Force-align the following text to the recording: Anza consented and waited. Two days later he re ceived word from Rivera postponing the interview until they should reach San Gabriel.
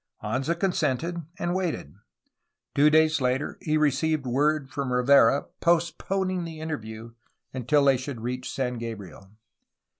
Anza 0.23 0.59
consented 0.59 1.21
and 1.37 1.53
waited. 1.53 1.93
Two 2.73 2.89
days 2.89 3.21
later 3.21 3.59
he 3.61 3.77
re 3.77 3.91
ceived 3.91 4.23
word 4.25 4.67
from 4.71 4.91
Rivera 4.91 5.43
postponing 5.59 6.43
the 6.43 6.59
interview 6.59 7.11
until 7.53 7.85
they 7.85 7.97
should 7.97 8.21
reach 8.21 8.51
San 8.51 8.79
Gabriel. 8.79 9.29